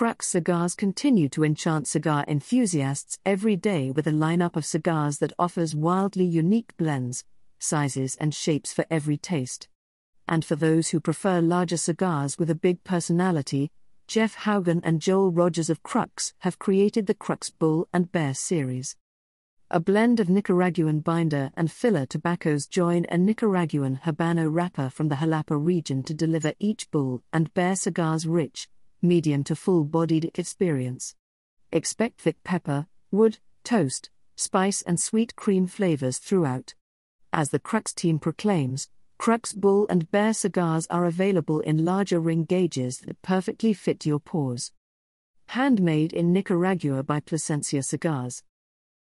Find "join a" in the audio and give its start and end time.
22.66-23.18